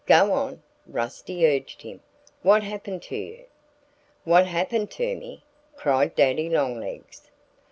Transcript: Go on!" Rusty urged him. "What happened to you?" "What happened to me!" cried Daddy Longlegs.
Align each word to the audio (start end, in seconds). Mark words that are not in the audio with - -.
Go 0.07 0.33
on!" 0.33 0.63
Rusty 0.87 1.45
urged 1.45 1.83
him. 1.83 2.01
"What 2.41 2.63
happened 2.63 3.03
to 3.03 3.15
you?" 3.15 3.45
"What 4.23 4.47
happened 4.47 4.89
to 4.97 5.15
me!" 5.15 5.43
cried 5.75 6.15
Daddy 6.15 6.49
Longlegs. 6.49 7.29